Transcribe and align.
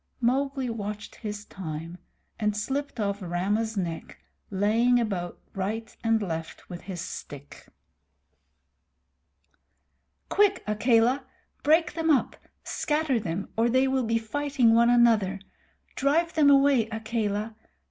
Mowgli 0.19 0.67
watched 0.67 1.13
his 1.17 1.45
time, 1.45 1.99
and 2.39 2.57
slipped 2.57 2.99
off 2.99 3.21
Rama's 3.21 3.77
neck, 3.77 4.17
laying 4.49 4.99
about 4.99 5.33
him 5.35 5.39
right 5.61 5.95
and 6.03 6.19
left 6.23 6.67
with 6.71 6.81
his 6.81 6.99
stick. 6.99 7.67
"Quick, 10.27 10.63
Akela! 10.65 11.27
Break 11.61 11.93
them 11.93 12.09
up. 12.09 12.35
Scatter 12.63 13.19
them, 13.19 13.49
or 13.55 13.69
they 13.69 13.87
will 13.87 14.03
be 14.07 14.17
fighting 14.17 14.73
one 14.73 14.89
another. 14.89 15.39
Drive 15.93 16.33
them 16.33 16.49
away, 16.49 16.89
Akela. 16.89 17.55